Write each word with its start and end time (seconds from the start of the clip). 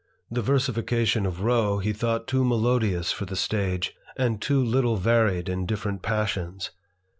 The 0.31 0.41
versification 0.41 1.27
of 1.27 1.41
Rowe 1.41 1.77
he 1.77 1.93
thought 1.93 2.27
too 2.27 2.43
melodious 2.43 3.11
for 3.11 3.25
the 3.27 3.35
stage, 3.35 3.95
and 4.17 4.41
too 4.41 4.63
httle 4.63 4.97
varied 4.97 5.47
in 5.47 5.67
different 5.67 6.01
passions. 6.01 6.71